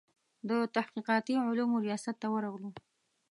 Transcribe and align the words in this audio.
د 0.49 0.51
تحقیقاتي 0.75 1.33
علومو 1.45 1.77
ریاست 1.85 2.15
ته 2.21 2.27
ورغلو. 2.35 2.69